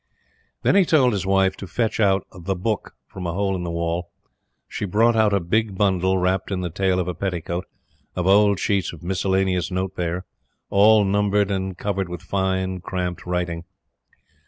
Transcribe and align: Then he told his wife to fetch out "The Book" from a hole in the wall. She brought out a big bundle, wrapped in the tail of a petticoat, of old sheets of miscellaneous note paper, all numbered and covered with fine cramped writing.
Then 0.63 0.73
he 0.73 0.83
told 0.83 1.13
his 1.13 1.27
wife 1.27 1.55
to 1.57 1.67
fetch 1.67 1.99
out 1.99 2.25
"The 2.31 2.55
Book" 2.55 2.95
from 3.05 3.27
a 3.27 3.33
hole 3.33 3.55
in 3.55 3.61
the 3.63 3.69
wall. 3.69 4.09
She 4.67 4.85
brought 4.85 5.15
out 5.15 5.31
a 5.31 5.39
big 5.39 5.77
bundle, 5.77 6.17
wrapped 6.17 6.49
in 6.49 6.61
the 6.61 6.71
tail 6.71 6.99
of 6.99 7.07
a 7.07 7.13
petticoat, 7.13 7.65
of 8.15 8.25
old 8.25 8.59
sheets 8.59 8.93
of 8.93 9.03
miscellaneous 9.03 9.69
note 9.69 9.95
paper, 9.95 10.25
all 10.71 11.05
numbered 11.05 11.51
and 11.51 11.77
covered 11.77 12.09
with 12.09 12.23
fine 12.23 12.79
cramped 12.81 13.27
writing. 13.27 13.63